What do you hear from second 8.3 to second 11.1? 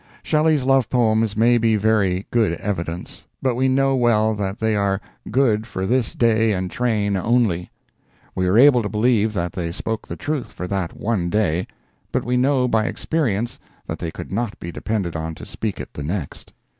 We are able to believe that they spoke the truth for that